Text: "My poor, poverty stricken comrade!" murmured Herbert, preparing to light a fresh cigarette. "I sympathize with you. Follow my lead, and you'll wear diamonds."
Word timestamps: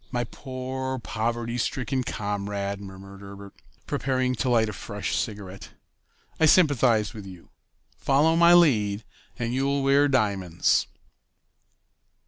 "My 0.09 0.23
poor, 0.23 0.97
poverty 0.97 1.59
stricken 1.59 2.03
comrade!" 2.03 2.81
murmured 2.81 3.21
Herbert, 3.21 3.53
preparing 3.85 4.33
to 4.37 4.49
light 4.49 4.67
a 4.67 4.73
fresh 4.73 5.15
cigarette. 5.15 5.73
"I 6.39 6.47
sympathize 6.47 7.13
with 7.13 7.27
you. 7.27 7.51
Follow 7.99 8.35
my 8.35 8.55
lead, 8.55 9.03
and 9.37 9.53
you'll 9.53 9.83
wear 9.83 10.07
diamonds." 10.07 10.87